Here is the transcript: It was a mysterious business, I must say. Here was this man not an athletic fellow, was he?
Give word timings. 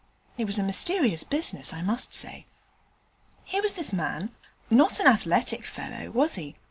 It 0.35 0.45
was 0.45 0.57
a 0.57 0.63
mysterious 0.63 1.23
business, 1.23 1.73
I 1.75 1.83
must 1.83 2.11
say. 2.11 2.47
Here 3.43 3.61
was 3.61 3.73
this 3.73 3.93
man 3.93 4.31
not 4.67 4.99
an 4.99 5.05
athletic 5.05 5.63
fellow, 5.63 6.09
was 6.09 6.33
he? 6.41 6.55